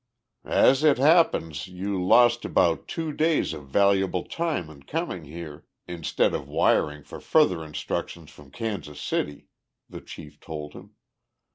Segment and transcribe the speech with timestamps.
[0.43, 6.33] "As it happens, you lost about two days of valuable time in coming here, instead
[6.33, 9.45] of wiring for further instructions from Kansas City,"
[9.87, 10.95] the chief told him.